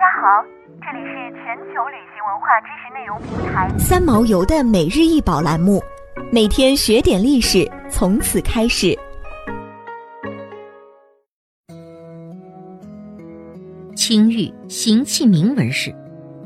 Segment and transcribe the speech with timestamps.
[0.00, 0.42] 家好，
[0.80, 5.78] 这里是全球旅行文化知识内容平台三毛游的每日一宝栏目，
[6.32, 8.98] 每天学点历史，从此开始。
[13.94, 15.94] 青玉形器铭文饰，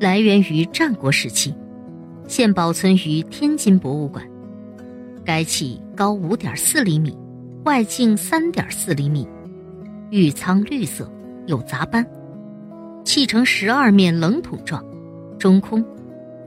[0.00, 1.54] 来源于战国时期，
[2.26, 4.28] 现保存于天津博物馆。
[5.24, 7.16] 该器高五点四厘米，
[7.64, 9.28] 外径三点四厘米，
[10.10, 11.08] 玉苍绿色，
[11.46, 12.04] 有杂斑。
[13.04, 14.82] 砌成十二面冷筒状，
[15.38, 15.84] 中空，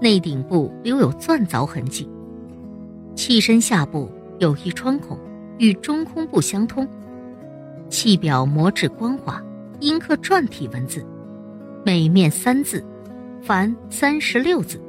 [0.00, 2.08] 内顶部留有钻凿痕迹。
[3.16, 5.18] 器身下部有一穿孔，
[5.58, 6.86] 与中空部相通。
[7.88, 9.42] 器表磨制光滑，
[9.80, 11.04] 阴刻篆体文字，
[11.84, 12.84] 每面三字，
[13.42, 14.80] 凡三十六字，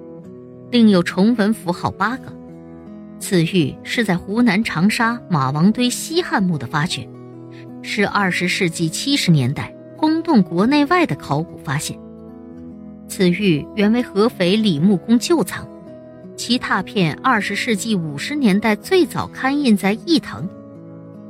[0.69, 2.31] 另有重文符号八个。
[3.19, 7.07] 此玉是在湖南长沙马王堆西汉墓的发掘，
[7.81, 9.72] 是二十世纪七十年代。
[10.03, 11.97] 轰动国内外的考古发现，
[13.07, 15.65] 此玉原为合肥李木工旧藏，
[16.35, 20.45] 其拓片二十世纪五十年代最早刊印在义藤，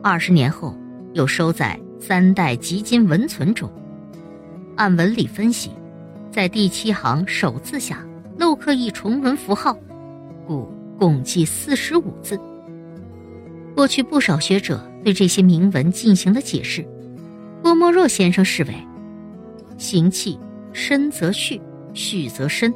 [0.02, 0.76] 二十年后
[1.14, 3.72] 又收在三代集金文存中。
[4.76, 5.70] 按文理分析，
[6.32, 8.04] 在第七行首字下
[8.40, 9.78] 镂刻一重文符号，
[10.48, 10.68] 故
[10.98, 12.40] 共计四十五字。
[13.76, 16.84] 过去不少学者对这些铭文进行了解释。
[17.64, 18.74] 郭沫若先生视为：
[19.78, 20.38] 行气
[20.74, 21.62] 深则续，
[21.94, 22.74] 续则深，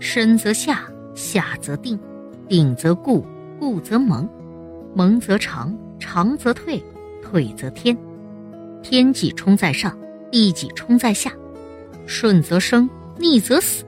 [0.00, 0.82] 深则下，
[1.14, 1.96] 下则定，
[2.48, 3.24] 定则固，
[3.60, 4.28] 固则蒙，
[4.96, 6.82] 蒙则长，长则退，
[7.22, 7.96] 退则天。
[8.82, 9.96] 天己冲在上，
[10.28, 11.32] 地己冲在下，
[12.04, 13.84] 顺则生，逆则死。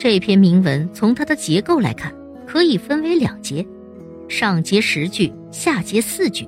[0.00, 2.12] 这篇铭文从它的结构来看，
[2.44, 3.64] 可以分为两节，
[4.28, 6.44] 上节十句，下节四句。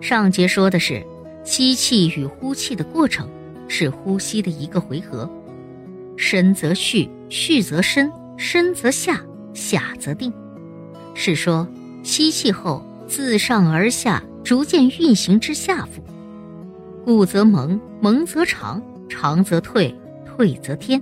[0.00, 1.04] 上节说的是。
[1.46, 3.28] 吸气与呼气的过程
[3.68, 5.30] 是呼吸的一个回合，
[6.16, 10.32] 深则蓄，蓄则深，深则下，下则定，
[11.14, 11.66] 是说
[12.02, 16.02] 吸气后自上而下逐渐运行至下腹，
[17.04, 19.94] 固则蒙，蒙则长，长则退，
[20.26, 21.00] 退则天，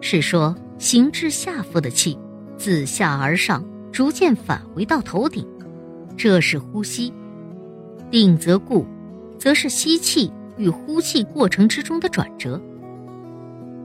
[0.00, 2.18] 是说行至下腹的气
[2.56, 5.46] 自下而上逐渐返回到头顶，
[6.16, 7.12] 这是呼吸，
[8.10, 8.86] 定则固。
[9.40, 12.60] 则是吸气与呼气过程之中的转折。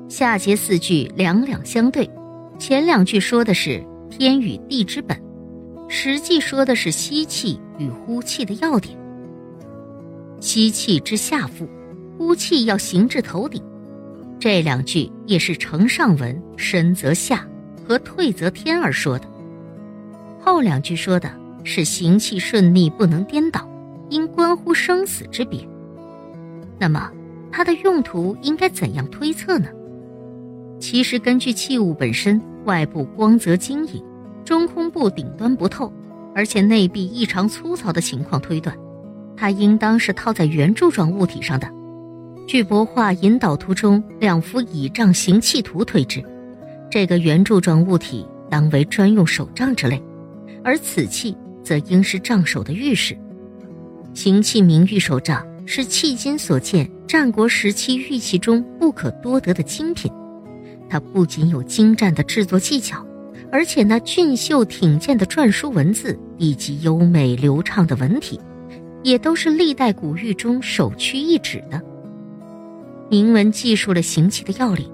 [0.09, 2.09] 下节四句两两相对，
[2.59, 5.17] 前两句说的是天与地之本，
[5.87, 8.97] 实际说的是吸气与呼气的要点。
[10.41, 11.67] 吸气之下腹，
[12.17, 13.63] 呼气要行至头顶。
[14.37, 17.47] 这两句也是承上文“深则下”
[17.87, 19.25] 和“退则天”而说的。
[20.41, 21.31] 后两句说的
[21.63, 23.67] 是行气顺利，不能颠倒。
[24.09, 25.67] 因关乎生死之别，
[26.79, 27.11] 那么
[27.51, 29.67] 它的用途应该怎样推测呢？
[30.79, 34.03] 其实根据器物本身外部光泽晶莹，
[34.43, 35.91] 中空部顶端不透，
[36.35, 38.77] 而且内壁异常粗糙的情况推断，
[39.37, 41.67] 它应当是套在圆柱状物体上的。
[42.45, 46.23] 据帛画引导图中两幅倚杖行器图推知，
[46.91, 49.99] 这个圆柱状物体当为专用手杖之类，
[50.63, 53.17] 而此器则应是杖首的玉饰。
[54.15, 60.09] 行器名玉手杖是迄今所见战国时期玉器中不可多得的精品，
[60.89, 63.05] 它不仅有精湛的制作技巧，
[63.51, 68.39] 而且那俊秀挺健的篆书文字以及优美流畅的文体，
[69.03, 71.81] 也都是历代古玉中首屈一指的。
[73.09, 74.89] 铭文记述了行器的要领，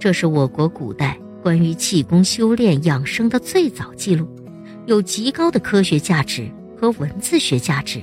[0.00, 4.28] 这是我国古代关于气功修炼养生的最早记录，
[4.86, 8.02] 有极高的科学价值和文字学价值。